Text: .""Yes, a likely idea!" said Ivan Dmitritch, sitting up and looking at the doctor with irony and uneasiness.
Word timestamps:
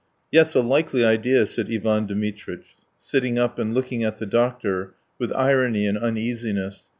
.""Yes, 0.31 0.55
a 0.55 0.61
likely 0.61 1.05
idea!" 1.05 1.45
said 1.45 1.69
Ivan 1.71 2.07
Dmitritch, 2.07 2.65
sitting 2.97 3.37
up 3.37 3.59
and 3.59 3.71
looking 3.75 4.03
at 4.03 4.17
the 4.17 4.25
doctor 4.25 4.95
with 5.19 5.31
irony 5.33 5.85
and 5.85 5.95
uneasiness. 5.95 6.85